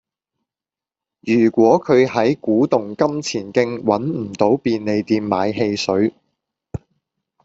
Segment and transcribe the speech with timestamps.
[1.19, 6.11] 如果佢喺古洞金錢徑搵唔到便利店買汽水